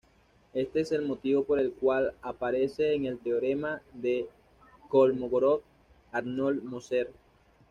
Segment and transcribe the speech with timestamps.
[0.55, 4.27] Este es el motivo por el cual aparece en el teorema de
[4.89, 7.11] Kolmogórov-Arnold-Moser.